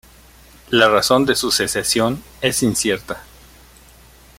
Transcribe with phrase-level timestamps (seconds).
[0.71, 3.21] La razón de su secesión es incierta.